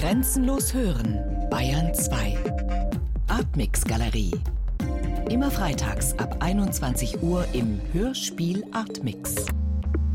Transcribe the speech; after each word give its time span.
Grenzenlos 0.00 0.72
hören, 0.72 1.20
Bayern 1.50 1.92
2. 1.92 2.38
Artmix 3.28 3.84
Galerie. 3.84 4.32
Immer 5.28 5.50
freitags 5.50 6.14
ab 6.14 6.38
21 6.40 7.22
Uhr 7.22 7.44
im 7.52 7.78
Hörspiel 7.92 8.64
Artmix. 8.72 9.44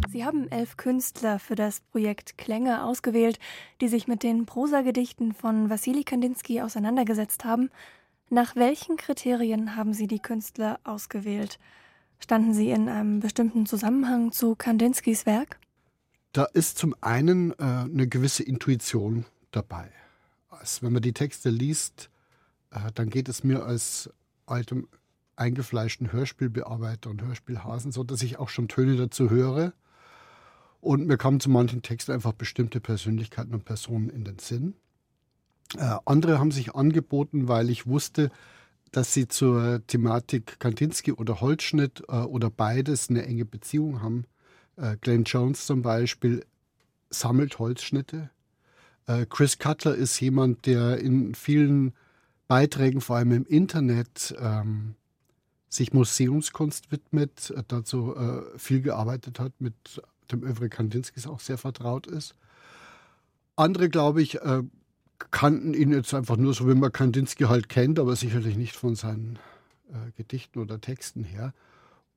Sie 0.10 0.26
haben 0.26 0.50
elf 0.50 0.78
Künstler 0.78 1.38
für 1.38 1.54
das 1.54 1.82
Projekt 1.82 2.40
Klänge 2.40 2.84
ausgewählt, 2.84 3.38
die 3.80 3.88
sich 3.88 4.08
mit 4.08 4.24
den 4.24 4.48
Prosagedichten 4.48 5.34
von 5.34 5.70
Wassili 5.70 6.04
Kandinsky 6.04 6.62
auseinandergesetzt 6.62 7.46
haben. 7.46 7.70
Nach 8.32 8.56
welchen 8.56 8.98
Kriterien 8.98 9.76
haben 9.76 9.94
Sie 9.94 10.08
die 10.08 10.20
Künstler 10.20 10.80
ausgewählt? 10.84 11.60
Standen 12.18 12.56
sie 12.56 12.72
in 12.72 12.90
einem 12.90 13.20
bestimmten 13.20 13.68
Zusammenhang 13.68 14.32
zu 14.32 14.56
Kandinskys 14.56 15.28
Werk? 15.28 15.60
Da 16.32 16.46
ist 16.46 16.80
zum 16.80 16.96
einen 17.02 17.52
äh, 17.52 17.64
eine 17.64 18.08
gewisse 18.08 18.42
Intuition 18.42 19.26
dabei. 19.56 19.92
Also 20.50 20.84
wenn 20.84 20.94
man 20.94 21.02
die 21.02 21.14
Texte 21.14 21.50
liest, 21.50 22.10
äh, 22.72 22.92
dann 22.94 23.10
geht 23.10 23.30
es 23.30 23.44
mir 23.44 23.66
als 23.66 24.10
altem 24.46 24.88
eingefleischten 25.36 26.12
Hörspielbearbeiter 26.12 27.10
und 27.10 27.22
Hörspielhasen 27.22 27.92
so, 27.92 28.04
dass 28.04 28.22
ich 28.22 28.38
auch 28.38 28.50
schon 28.50 28.68
Töne 28.68 28.96
dazu 28.96 29.30
höre. 29.30 29.74
Und 30.80 31.08
mir 31.08 31.18
kamen 31.18 31.40
zu 31.40 31.50
manchen 31.50 31.82
Texten 31.82 32.12
einfach 32.12 32.34
bestimmte 32.34 32.80
Persönlichkeiten 32.80 33.54
und 33.54 33.66
Personen 33.66 34.10
in 34.10 34.24
den 34.24 34.40
Sinn. 34.40 34.76
Äh, 35.78 35.98
andere 36.06 36.40
haben 36.40 36.52
sich 36.52 36.76
angeboten, 36.76 37.48
weil 37.48 37.70
ich 37.70 37.88
wusste, 37.88 38.30
dass 38.92 39.14
sie 39.14 39.28
zur 39.28 39.86
Thematik 39.88 40.60
Kandinsky 40.60 41.12
oder 41.12 41.42
Holzschnitt 41.42 42.04
äh, 42.08 42.18
oder 42.18 42.50
beides 42.50 43.10
eine 43.10 43.26
enge 43.26 43.46
Beziehung 43.46 44.02
haben. 44.02 44.26
Äh, 44.78 44.98
Glenn 45.02 45.24
Jones 45.24 45.66
zum 45.66 45.82
Beispiel 45.82 46.46
sammelt 47.10 47.60
Holzschnitte. 47.60 48.30
Äh, 49.08 49.26
Chris 49.28 49.60
Cutler 49.60 49.96
ist 49.96 50.20
jemand, 50.20 50.66
der 50.66 50.98
in 50.98 51.36
vielen 51.36 51.94
Beiträgen, 52.48 53.02
vor 53.02 53.18
allem 53.18 53.32
im 53.32 53.46
Internet, 53.46 54.36
ähm, 54.40 54.96
sich 55.70 55.94
Museumskunst 55.94 56.92
widmet, 56.92 57.52
äh, 57.52 57.64
dazu 57.68 58.16
äh, 58.16 58.58
viel 58.58 58.82
gearbeitet 58.82 59.40
hat, 59.40 59.54
mit 59.60 59.74
dem 60.32 60.44
Övre 60.44 60.70
Kandinskis 60.70 61.28
auch 61.28 61.40
sehr 61.40 61.58
vertraut 61.58 62.08
ist. 62.08 62.36
Andere, 63.56 63.90
glaube 63.90 64.22
ich, 64.22 64.42
äh, 64.42 64.64
kannten 65.32 65.74
ihn 65.74 65.92
jetzt 65.92 66.14
einfach 66.14 66.38
nur 66.38 66.54
so, 66.54 66.68
wie 66.68 66.76
man 66.76 66.92
Kandinsky 66.92 67.46
halt 67.46 67.70
kennt, 67.70 68.00
aber 68.00 68.16
sicherlich 68.16 68.58
nicht 68.58 68.76
von 68.76 68.96
seinen 68.96 69.40
äh, 69.90 70.12
Gedichten 70.18 70.60
oder 70.60 70.82
Texten 70.82 71.24
her. 71.24 71.54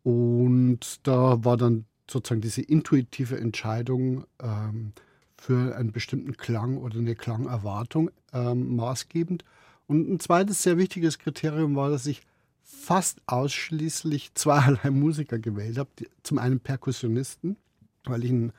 Und 0.02 1.06
da 1.06 1.44
war 1.44 1.56
dann 1.56 1.84
sozusagen 2.10 2.40
diese 2.40 2.62
intuitive 2.62 3.38
Entscheidung 3.38 4.24
ähm, 4.40 4.92
für 5.38 5.76
einen 5.76 5.92
bestimmten 5.92 6.36
Klang 6.36 6.78
oder 6.78 6.98
eine 6.98 7.14
Klangerwartung 7.14 8.10
ähm, 8.32 8.76
maßgebend. 8.76 9.44
Und 9.86 10.10
ein 10.10 10.20
zweites 10.20 10.62
sehr 10.62 10.76
wichtiges 10.76 11.18
Kriterium 11.18 11.76
war, 11.76 11.90
dass 11.90 12.06
ich 12.06 12.22
fast 12.62 13.20
ausschließlich 13.26 14.34
zweierlei 14.34 14.90
Musiker 14.90 15.38
gewählt 15.38 15.78
habe. 15.78 15.90
Zum 16.22 16.38
einen 16.38 16.60
Perkussionisten, 16.60 17.56
weil 18.04 18.24
ich 18.24 18.30
ein 18.30 18.52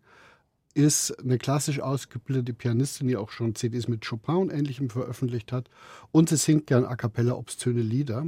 Ist 0.75 1.17
eine 1.19 1.39
klassisch 1.39 1.79
ausgebildete 1.79 2.53
Pianistin, 2.53 3.07
die 3.07 3.17
auch 3.17 3.31
schon 3.31 3.55
CDs 3.55 3.87
mit 3.87 4.05
Chopin 4.07 4.35
und 4.35 4.51
Ähnlichem 4.51 4.91
veröffentlicht 4.91 5.51
hat. 5.51 5.69
Und 6.11 6.29
sie 6.29 6.35
singt 6.35 6.67
gern 6.67 6.85
a 6.85 6.95
cappella 6.95 7.33
obszöne 7.33 7.81
Lieder. 7.81 8.27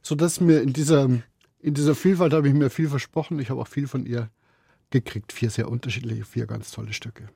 Sodass 0.00 0.40
mir 0.40 0.62
in 0.62 0.72
dieser, 0.72 1.10
in 1.60 1.74
dieser 1.74 1.94
Vielfalt 1.94 2.32
habe 2.32 2.48
ich 2.48 2.54
mir 2.54 2.70
viel 2.70 2.88
versprochen. 2.88 3.38
Ich 3.40 3.50
habe 3.50 3.60
auch 3.60 3.68
viel 3.68 3.86
von 3.86 4.06
ihr 4.06 4.30
gekriegt. 4.90 5.32
Vier 5.32 5.50
sehr 5.50 5.68
unterschiedliche, 5.68 6.24
vier 6.24 6.46
ganz 6.46 6.70
tolle 6.70 6.94
Stücke. 6.94 7.28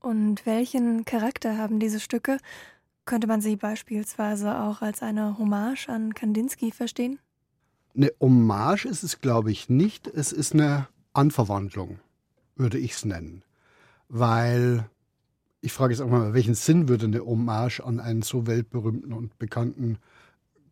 Und 0.00 0.46
welchen 0.46 1.04
Charakter 1.04 1.56
haben 1.56 1.80
diese 1.80 1.98
Stücke? 1.98 2.38
Könnte 3.04 3.26
man 3.26 3.40
sie 3.40 3.56
beispielsweise 3.56 4.60
auch 4.60 4.82
als 4.82 5.02
eine 5.02 5.38
Hommage 5.38 5.88
an 5.88 6.14
Kandinsky 6.14 6.70
verstehen? 6.70 7.18
Eine 7.96 8.12
Hommage 8.20 8.84
ist 8.84 9.02
es, 9.02 9.20
glaube 9.20 9.50
ich, 9.50 9.68
nicht. 9.68 10.06
Es 10.06 10.32
ist 10.32 10.54
eine 10.54 10.88
Anverwandlung, 11.12 11.98
würde 12.56 12.78
ich 12.78 12.92
es 12.92 13.04
nennen. 13.04 13.42
Weil, 14.14 14.90
ich 15.62 15.72
frage 15.72 15.94
jetzt 15.94 16.02
auch 16.02 16.08
mal, 16.08 16.34
welchen 16.34 16.54
Sinn 16.54 16.86
würde 16.86 17.06
eine 17.06 17.24
Hommage 17.24 17.80
an 17.80 17.98
einen 17.98 18.20
so 18.20 18.46
weltberühmten 18.46 19.14
und 19.14 19.38
bekannten 19.38 19.96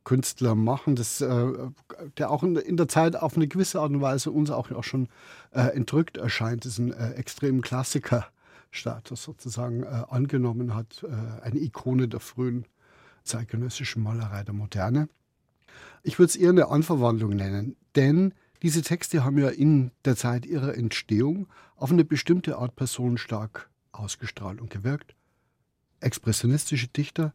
Künstler 0.04 0.54
machen, 0.54 0.94
das, 0.94 1.22
äh, 1.22 1.46
der 2.18 2.30
auch 2.30 2.42
in, 2.42 2.76
der 2.76 2.88
Zeit 2.88 3.16
auf 3.16 3.36
eine 3.36 3.48
gewisse 3.48 3.80
Art 3.80 3.92
und 3.92 4.02
Weise 4.02 4.30
uns 4.30 4.50
auch, 4.50 4.68
schon 4.84 5.08
äh, 5.52 5.74
entrückt 5.74 6.18
erscheint. 6.18 6.66
Ein 6.66 6.92
äh, 6.92 7.12
extremen 7.12 7.62
Klassiker 7.62 8.26
Status 8.70 9.22
sozusagen 9.22 9.84
angenommen 9.84 10.76
hat, 10.76 11.04
eine 11.42 11.58
Ikone 11.58 12.06
der 12.06 12.20
frühen 12.20 12.66
zeitgenössischen 13.24 14.00
Malerei 14.00 14.44
der 14.44 14.54
Moderne. 14.54 15.08
Ich 16.04 16.20
würde 16.20 16.28
es 16.28 16.36
eher 16.36 16.50
eine 16.50 16.68
Anverwandlung 16.68 17.30
nennen, 17.30 17.74
denn 17.96 18.32
diese 18.62 18.82
Texte 18.82 19.24
haben 19.24 19.38
ja 19.38 19.48
in 19.48 19.90
der 20.04 20.16
Zeit 20.16 20.44
ihrer 20.46 20.76
Entstehung 20.76 21.46
auf 21.76 21.90
eine 21.90 22.04
bestimmte 22.04 22.58
Art 22.58 22.76
Person 22.76 23.16
stark 23.18 23.70
ausgestrahlt 23.92 24.60
und 24.60 24.70
gewirkt. 24.70 25.14
Expressionistische 26.00 26.88
Dichter, 26.88 27.32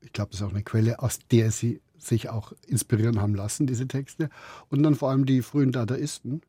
ich 0.00 0.12
glaube, 0.12 0.30
das 0.30 0.40
ist 0.40 0.46
auch 0.46 0.52
eine 0.52 0.62
Quelle, 0.62 1.00
aus 1.00 1.18
der 1.30 1.50
sie 1.50 1.80
sich 1.96 2.28
auch 2.28 2.52
inspirieren 2.66 3.20
haben 3.20 3.34
lassen, 3.34 3.66
diese 3.66 3.88
Texte. 3.88 4.28
Und 4.68 4.82
dann 4.82 4.94
vor 4.94 5.10
allem 5.10 5.24
die 5.24 5.42
frühen 5.42 5.72
Dadaisten, 5.72 6.42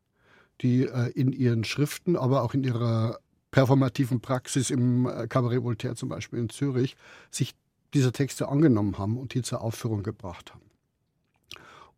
die 0.60 0.82
äh, 0.82 1.10
in 1.10 1.32
ihren 1.32 1.64
Schriften, 1.64 2.16
aber 2.16 2.42
auch 2.42 2.54
in 2.54 2.64
ihrer 2.64 3.18
performativen 3.50 4.20
Praxis 4.20 4.70
im 4.70 5.06
äh, 5.06 5.26
Cabaret 5.26 5.62
Voltaire 5.62 5.96
zum 5.96 6.08
Beispiel 6.08 6.38
in 6.38 6.50
Zürich 6.50 6.96
sich 7.30 7.54
dieser 7.94 8.12
Texte 8.12 8.48
angenommen 8.48 8.98
haben 8.98 9.16
und 9.16 9.32
die 9.32 9.42
zur 9.42 9.62
Aufführung 9.62 10.02
gebracht 10.02 10.52
haben. 10.52 10.66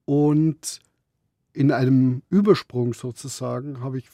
Und 0.05 0.81
in 1.59 1.73
einem 1.73 2.23
Übersprung 2.31 2.95
sozusagen 2.95 3.81
habe 3.81 3.99
ich 3.99 4.09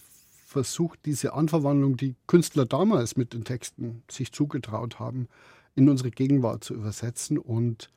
versucht, 0.47 1.01
diese 1.05 1.35
Anverwandlung, 1.35 1.99
die 1.99 2.17
Künstler 2.27 2.65
damals 2.65 3.19
mit 3.19 3.35
den 3.35 3.45
Texten 3.45 4.03
sich 4.11 4.33
zugetraut 4.33 4.99
haben, 4.99 5.29
in 5.75 5.91
unsere 5.91 6.11
Gegenwart 6.11 6.65
zu 6.65 6.73
übersetzen 6.73 7.37
und 7.37 7.91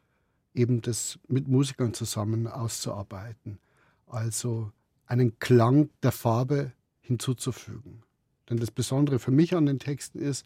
eben 0.54 0.82
das 0.82 1.18
mit 1.30 1.48
Musikern 1.48 1.94
zusammen 1.94 2.46
auszuarbeiten. 2.48 3.58
Also 4.06 4.70
einen 5.06 5.40
Klang 5.40 5.92
der 6.04 6.12
Farbe 6.12 6.74
hinzuzufügen. 7.00 8.04
Denn 8.50 8.58
das 8.58 8.72
Besondere 8.72 9.18
für 9.18 9.32
mich 9.32 9.56
an 9.56 9.66
den 9.66 9.80
Texten 9.80 10.20
ist, 10.20 10.46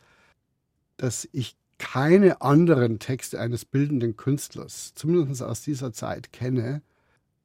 dass 0.97 1.27
ich 1.31 1.55
keine 1.79 2.41
anderen 2.41 2.99
Texte 2.99 3.39
eines 3.39 3.65
bildenden 3.65 4.15
Künstlers, 4.15 4.93
zumindest 4.93 5.41
aus 5.41 5.63
dieser 5.63 5.91
Zeit, 5.91 6.31
kenne, 6.31 6.83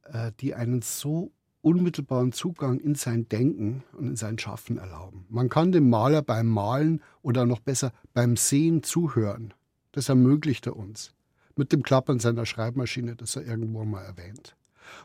äh, 0.03 0.31
die 0.39 0.53
einen 0.53 0.83
so 0.83 1.31
unmittelbaren 1.67 2.31
Zugang 2.31 2.79
in 2.79 2.95
sein 2.95 3.27
Denken 3.27 3.83
und 3.93 4.07
in 4.07 4.15
sein 4.15 4.39
Schaffen 4.39 4.77
erlauben. 4.77 5.25
Man 5.29 5.49
kann 5.49 5.73
dem 5.73 5.89
Maler 5.89 6.21
beim 6.21 6.47
Malen 6.47 7.01
oder 7.21 7.45
noch 7.45 7.59
besser 7.59 7.91
beim 8.13 8.37
Sehen 8.37 8.83
zuhören. 8.83 9.53
Das 9.91 10.07
ermöglicht 10.07 10.65
er 10.65 10.77
uns. 10.77 11.13
Mit 11.57 11.73
dem 11.73 11.83
Klappern 11.83 12.19
seiner 12.19 12.45
Schreibmaschine, 12.45 13.15
das 13.15 13.35
er 13.35 13.45
irgendwo 13.45 13.83
mal 13.83 14.03
erwähnt. 14.03 14.55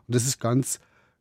Und 0.06 0.14
das 0.14 0.24
ist 0.24 0.38
ganz 0.38 0.78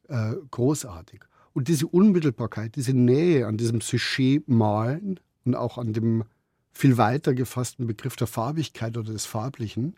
äh, 0.10 0.36
großartig. 0.52 1.22
Und 1.54 1.68
diese 1.68 1.88
Unmittelbarkeit, 1.88 2.76
diese 2.76 2.94
Nähe 2.94 3.48
an 3.48 3.58
diesem 3.58 3.82
Sujet 3.82 4.48
malen 4.48 5.20
und 5.44 5.56
auch 5.56 5.80
an 5.80 5.94
dem 5.94 6.24
viel 6.72 6.98
weiter 6.98 7.34
gefassten 7.34 7.88
Begriff 7.88 8.16
der 8.16 8.28
Farbigkeit 8.28 8.96
oder 8.96 9.12
des 9.12 9.26
Farblichen, 9.26 9.96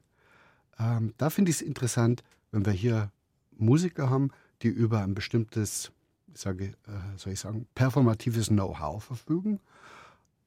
ähm, 0.79 1.13
da 1.17 1.29
finde 1.29 1.51
ich 1.51 1.57
es 1.57 1.61
interessant, 1.61 2.23
wenn 2.51 2.65
wir 2.65 2.73
hier 2.73 3.11
Musiker 3.57 4.09
haben, 4.09 4.31
die 4.63 4.69
über 4.69 5.01
ein 5.01 5.13
bestimmtes, 5.13 5.91
sage, 6.33 6.73
äh, 6.87 7.17
soll 7.17 7.33
ich 7.33 7.39
sagen, 7.39 7.67
performatives 7.75 8.47
Know-how 8.47 9.03
verfügen. 9.03 9.59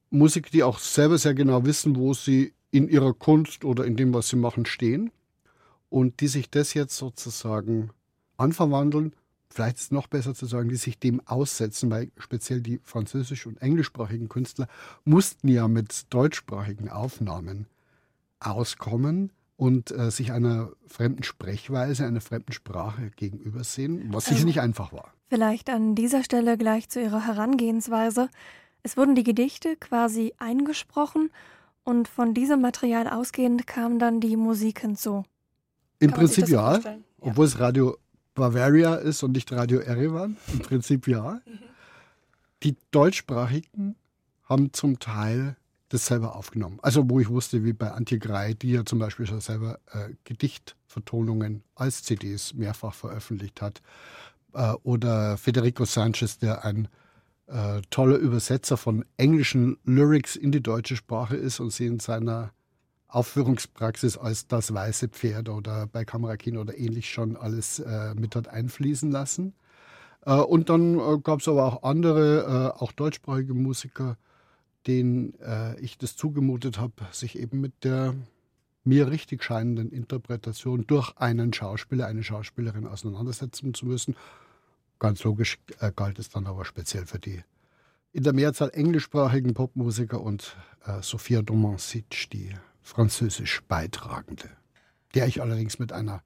Musiker, 0.09 0.49
die 0.49 0.63
auch 0.63 0.79
selber 0.79 1.17
sehr 1.17 1.33
genau 1.33 1.65
wissen, 1.65 1.95
wo 1.95 2.13
sie 2.13 2.53
in 2.71 2.87
ihrer 2.87 3.13
Kunst 3.13 3.65
oder 3.65 3.85
in 3.85 3.95
dem, 3.95 4.13
was 4.13 4.29
sie 4.29 4.35
machen, 4.35 4.65
stehen 4.65 5.11
und 5.89 6.19
die 6.21 6.27
sich 6.27 6.49
das 6.49 6.73
jetzt 6.73 6.97
sozusagen 6.97 7.91
anverwandeln, 8.37 9.13
vielleicht 9.49 9.77
ist 9.77 9.83
es 9.83 9.91
noch 9.91 10.07
besser 10.07 10.35
zu 10.35 10.45
sagen, 10.45 10.69
die 10.69 10.75
sich 10.75 10.99
dem 10.99 11.25
aussetzen, 11.25 11.89
weil 11.89 12.11
speziell 12.17 12.61
die 12.61 12.79
französisch- 12.83 13.47
und 13.47 13.61
englischsprachigen 13.61 14.29
Künstler 14.29 14.67
mussten 15.05 15.47
ja 15.47 15.67
mit 15.67 16.05
deutschsprachigen 16.09 16.89
Aufnahmen 16.89 17.67
auskommen 18.39 19.31
und 19.57 19.91
äh, 19.91 20.11
sich 20.11 20.31
einer 20.31 20.69
fremden 20.87 21.23
Sprechweise, 21.23 22.05
einer 22.05 22.21
fremden 22.21 22.53
Sprache 22.53 23.11
gegenübersehen, 23.15 24.13
was 24.13 24.25
sicher 24.25 24.45
nicht 24.45 24.61
einfach 24.61 24.93
war. 24.93 25.11
Vielleicht 25.27 25.69
an 25.69 25.95
dieser 25.95 26.23
Stelle 26.23 26.57
gleich 26.57 26.87
zu 26.89 27.01
Ihrer 27.01 27.25
Herangehensweise. 27.25 28.29
Es 28.83 28.95
wurden 28.95 29.15
die 29.15 29.23
Gedichte 29.23 29.75
quasi 29.75 30.33
eingesprochen 30.37 31.31
und 31.83 32.07
von 32.07 32.33
diesem 32.33 32.61
Material 32.61 33.09
ausgehend 33.09 33.67
kam 33.67 33.99
dann 33.99 34.21
die 34.21 34.37
Musik 34.37 34.81
hinzu. 34.81 35.25
Im 35.99 36.11
Prinzip 36.11 36.47
ja, 36.47 36.77
ja, 36.77 36.97
obwohl 37.19 37.45
es 37.45 37.59
Radio 37.59 37.97
Bavaria 38.35 38.95
ist 38.95 39.23
und 39.23 39.31
nicht 39.31 39.51
Radio 39.51 39.79
Erevan. 39.79 40.37
Im 40.53 40.59
Prinzip 40.59 41.07
ja. 41.07 41.41
Mhm. 41.45 41.59
Die 42.63 42.75
deutschsprachigen 42.91 43.95
haben 44.43 44.71
zum 44.73 44.99
Teil 44.99 45.57
das 45.89 46.05
selber 46.05 46.35
aufgenommen. 46.35 46.79
Also 46.81 47.09
wo 47.09 47.19
ich 47.19 47.29
wusste, 47.29 47.63
wie 47.63 47.73
bei 47.73 47.91
Antje 47.91 48.19
Grey, 48.19 48.55
die 48.55 48.71
ja 48.71 48.85
zum 48.85 48.99
Beispiel 48.99 49.25
schon 49.25 49.41
selber 49.41 49.79
äh, 49.91 50.09
Gedichtvertonungen 50.23 51.63
als 51.75 52.03
CDs 52.03 52.53
mehrfach 52.53 52.93
veröffentlicht 52.93 53.61
hat. 53.61 53.81
Äh, 54.53 54.73
oder 54.83 55.37
Federico 55.37 55.85
Sanchez, 55.85 56.37
der 56.39 56.65
ein 56.65 56.87
äh, 57.47 57.81
toller 57.89 58.17
Übersetzer 58.17 58.75
von 58.75 59.05
englischen 59.15 59.77
Lyrics 59.85 60.35
in 60.35 60.51
die 60.51 60.61
deutsche 60.61 60.97
Sprache 60.97 61.37
ist 61.37 61.59
und 61.59 61.71
sie 61.71 61.85
in 61.85 61.99
seiner 61.99 62.51
Aufführungspraxis 63.07 64.17
als 64.17 64.47
das 64.47 64.73
weiße 64.73 65.07
Pferd 65.07 65.47
oder 65.47 65.87
bei 65.87 66.03
Kamerakino 66.03 66.59
oder 66.61 66.77
ähnlich 66.77 67.09
schon 67.09 67.37
alles 67.37 67.79
äh, 67.79 68.13
mit 68.15 68.35
hat 68.35 68.49
einfließen 68.49 69.11
lassen. 69.11 69.53
Äh, 70.25 70.33
und 70.33 70.69
dann 70.69 70.99
äh, 70.99 71.17
gab 71.23 71.39
es 71.39 71.47
aber 71.47 71.65
auch 71.65 71.83
andere, 71.83 72.75
auch 72.79 72.91
deutschsprachige 72.91 73.53
Musiker, 73.53 74.17
denen 74.87 75.39
äh, 75.39 75.79
ich 75.79 75.97
das 75.97 76.15
zugemutet 76.15 76.79
habe, 76.79 76.93
sich 77.11 77.37
eben 77.37 77.61
mit 77.61 77.83
der 77.83 78.15
mir 78.83 79.11
richtig 79.11 79.43
scheinenden 79.43 79.91
Interpretation 79.91 80.87
durch 80.87 81.15
einen 81.17 81.53
Schauspieler, 81.53 82.07
eine 82.07 82.23
Schauspielerin 82.23 82.87
auseinandersetzen 82.87 83.73
zu 83.73 83.85
müssen. 83.85 84.15
Ganz 84.99 85.23
logisch 85.23 85.59
äh, 85.79 85.91
galt 85.93 86.19
es 86.19 86.29
dann 86.29 86.47
aber 86.47 86.65
speziell 86.65 87.05
für 87.05 87.19
die 87.19 87.43
in 88.13 88.23
der 88.23 88.33
Mehrzahl 88.33 88.71
englischsprachigen 88.73 89.53
Popmusiker 89.53 90.21
und 90.21 90.55
äh, 90.85 91.01
Sophia 91.01 91.41
Domancic, 91.41 92.29
die 92.31 92.55
französisch 92.81 93.61
Beitragende, 93.67 94.49
der 95.13 95.27
ich 95.27 95.41
allerdings 95.41 95.77
mit 95.77 95.91
einer 95.91 96.23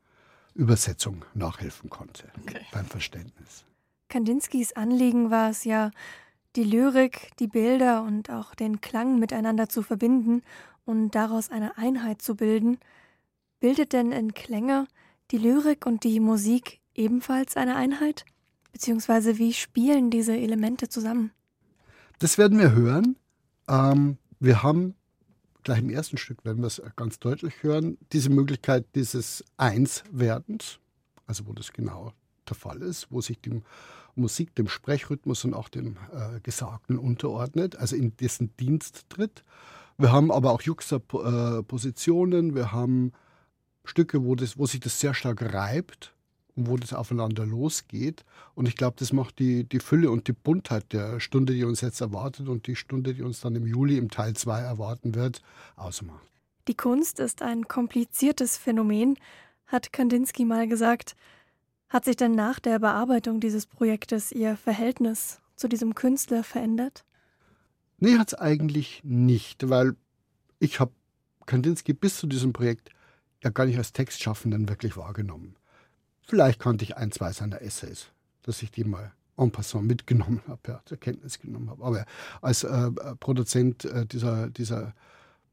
Übersetzung 0.53 1.25
nachhelfen 1.33 1.89
konnte 1.89 2.29
okay. 2.41 2.61
beim 2.71 2.85
Verständnis. 2.85 3.65
Kandinskis 4.09 4.73
Anliegen 4.73 5.31
war 5.31 5.49
es 5.49 5.63
ja, 5.63 5.91
die 6.56 6.63
Lyrik, 6.63 7.31
die 7.39 7.48
Bilder 7.48 8.03
und 8.03 8.30
auch 8.30 8.56
den 8.56 8.81
Klang 8.81 9.19
miteinander 9.19 9.69
zu 9.69 9.81
verbinden 9.81 10.44
und 10.86 11.12
daraus 11.12 11.50
eine 11.50 11.77
Einheit 11.77 12.21
zu 12.21 12.36
bilden. 12.36 12.77
Bildet 13.59 13.94
denn 13.94 14.12
in 14.12 14.33
Klänge 14.33 14.88
die 15.31 15.38
Lyrik 15.38 15.86
und 15.86 16.03
die 16.03 16.19
Musik 16.19 16.80
ebenfalls 16.94 17.56
eine 17.56 17.75
Einheit? 17.75 18.25
Beziehungsweise 18.71 19.38
wie 19.38 19.53
spielen 19.53 20.09
diese 20.09 20.36
Elemente 20.36 20.89
zusammen? 20.89 21.31
Das 22.19 22.38
werden 22.38 22.59
wir 22.59 22.74
hören. 22.74 23.15
Ähm, 23.68 24.18
wir 24.39 24.63
haben 24.63 24.95
gleich 25.63 25.80
im 25.80 25.89
ersten 25.89 26.18
Stück, 26.18 26.44
werden 26.44 26.62
wir 26.62 26.68
es 26.68 26.81
ganz 26.95 27.19
deutlich 27.19 27.63
hören, 27.63 27.97
diese 28.12 28.30
Möglichkeit 28.30 28.86
dieses 28.95 29.44
Einswerdens, 29.57 30.80
also 31.27 31.47
wo 31.47 31.54
das 31.54 31.71
genau 31.71 32.13
der 32.47 32.55
Fall 32.55 32.81
ist, 32.81 33.07
wo 33.09 33.21
sich 33.21 33.39
die 33.39 33.61
Musik 34.15 34.55
dem 34.55 34.67
Sprechrhythmus 34.67 35.45
und 35.45 35.53
auch 35.53 35.69
dem 35.69 35.97
äh, 36.13 36.39
Gesagten 36.41 36.97
unterordnet, 36.97 37.75
also 37.77 37.95
in 37.95 38.15
dessen 38.17 38.55
Dienst 38.57 39.05
tritt. 39.09 39.43
Wir 39.97 40.11
haben 40.11 40.31
aber 40.31 40.51
auch 40.51 40.61
Juxtapositionen, 40.61 42.55
wir 42.55 42.71
haben 42.71 43.13
Stücke, 43.83 44.23
wo, 44.23 44.35
das, 44.35 44.57
wo 44.57 44.65
sich 44.65 44.79
das 44.79 44.99
sehr 44.99 45.13
stark 45.13 45.41
reibt 45.53 46.13
und 46.55 46.67
wo 46.67 46.77
das 46.77 46.93
aufeinander 46.93 47.45
losgeht. 47.45 48.23
Und 48.55 48.67
ich 48.67 48.75
glaube, 48.75 48.95
das 48.99 49.13
macht 49.13 49.39
die, 49.39 49.63
die 49.63 49.79
Fülle 49.79 50.11
und 50.11 50.27
die 50.27 50.33
Buntheit 50.33 50.91
der 50.94 51.19
Stunde, 51.19 51.53
die 51.53 51.63
uns 51.63 51.81
jetzt 51.81 52.01
erwartet 52.01 52.47
und 52.47 52.67
die 52.67 52.75
Stunde, 52.75 53.13
die 53.13 53.21
uns 53.21 53.41
dann 53.41 53.55
im 53.55 53.65
Juli 53.65 53.97
im 53.97 54.09
Teil 54.09 54.33
2 54.35 54.59
erwarten 54.61 55.15
wird, 55.15 55.41
ausmacht. 55.75 56.25
Die 56.67 56.75
Kunst 56.75 57.19
ist 57.19 57.41
ein 57.41 57.67
kompliziertes 57.67 58.57
Phänomen, 58.57 59.17
hat 59.67 59.91
Kandinsky 59.94 60.45
mal 60.45 60.67
gesagt. 60.67 61.15
Hat 61.91 62.05
sich 62.05 62.15
denn 62.15 62.31
nach 62.31 62.61
der 62.61 62.79
Bearbeitung 62.79 63.41
dieses 63.41 63.65
Projektes 63.65 64.31
Ihr 64.31 64.55
Verhältnis 64.55 65.41
zu 65.57 65.67
diesem 65.67 65.93
Künstler 65.93 66.41
verändert? 66.41 67.03
Nee, 67.97 68.17
hat 68.17 68.29
es 68.29 68.33
eigentlich 68.33 69.01
nicht, 69.03 69.69
weil 69.69 69.97
ich 70.57 70.79
habe 70.79 70.93
Kandinsky 71.45 71.91
bis 71.91 72.15
zu 72.15 72.27
diesem 72.27 72.53
Projekt 72.53 72.91
ja 73.43 73.49
gar 73.49 73.65
nicht 73.65 73.77
als 73.77 73.91
Textschaffenden 73.91 74.69
wirklich 74.69 74.95
wahrgenommen. 74.95 75.57
Vielleicht 76.21 76.61
kannte 76.61 76.85
ich 76.85 76.95
ein, 76.95 77.11
zwei 77.11 77.33
seiner 77.33 77.61
Essays, 77.61 78.07
dass 78.44 78.61
ich 78.61 78.71
die 78.71 78.85
mal 78.85 79.11
en 79.35 79.51
passant 79.51 79.85
mitgenommen 79.85 80.41
habe, 80.47 80.61
ja, 80.69 80.81
zur 80.85 80.97
Kenntnis 80.97 81.39
genommen 81.39 81.69
habe. 81.69 81.83
Aber 81.83 82.05
als 82.41 82.63
äh, 82.63 82.91
Produzent 83.19 83.83
äh, 83.83 84.05
dieser, 84.05 84.49
dieser 84.49 84.94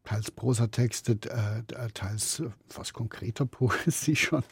teils 0.09 0.31
Prosatexte, 0.31 1.19
äh, 1.29 1.89
teils 1.93 2.41
äh, 2.41 2.49
fast 2.69 2.95
konkreter 2.95 3.45
Poesie 3.47 4.17
schon, 4.17 4.43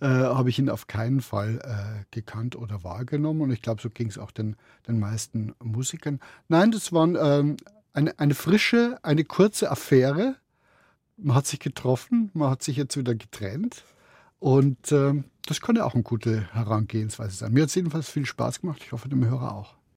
äh, 0.00 0.06
habe 0.06 0.50
ich 0.50 0.58
ihn 0.60 0.70
auf 0.70 0.86
keinen 0.86 1.20
Fall 1.20 1.58
äh, 1.64 2.04
gekannt 2.12 2.54
oder 2.54 2.84
wahrgenommen. 2.84 3.40
Und 3.40 3.50
ich 3.50 3.60
glaube, 3.60 3.82
so 3.82 3.90
ging 3.90 4.08
es 4.08 4.18
auch 4.18 4.30
den, 4.30 4.56
den 4.86 5.00
meisten 5.00 5.54
Musikern. 5.62 6.20
Nein, 6.48 6.70
das 6.70 6.92
war 6.92 7.08
ähm, 7.08 7.56
eine, 7.92 8.18
eine 8.20 8.34
frische, 8.34 8.98
eine 9.02 9.24
kurze 9.24 9.68
Affäre. 9.70 10.36
Man 11.16 11.34
hat 11.36 11.48
sich 11.48 11.58
getroffen, 11.58 12.30
man 12.32 12.50
hat 12.50 12.62
sich 12.62 12.76
jetzt 12.76 12.96
wieder 12.96 13.16
getrennt. 13.16 13.82
Und 14.38 14.92
ähm, 14.92 15.24
das 15.46 15.60
kann 15.60 15.74
ja 15.74 15.84
auch 15.84 15.94
eine 15.94 16.04
gute 16.04 16.52
Herangehensweise 16.54 17.34
sein. 17.34 17.52
Mir 17.52 17.62
hat 17.62 17.70
es 17.70 17.74
jedenfalls 17.74 18.08
viel 18.08 18.26
Spaß 18.26 18.60
gemacht. 18.60 18.80
Ich 18.84 18.92
hoffe, 18.92 19.08
dem 19.08 19.24
Hörer 19.26 19.54
auch. 19.56 19.74